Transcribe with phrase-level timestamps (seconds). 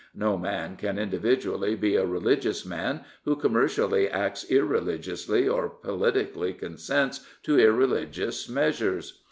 [0.15, 7.23] No man can individually be a religious man who commercially acts irreligiously or politically consents
[7.43, 9.19] to irreligious measures.